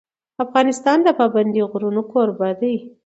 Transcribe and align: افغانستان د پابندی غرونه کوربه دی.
افغانستان 0.45 0.97
د 1.03 1.07
پابندی 1.19 1.61
غرونه 1.71 2.01
کوربه 2.11 2.49
دی. 2.59 2.75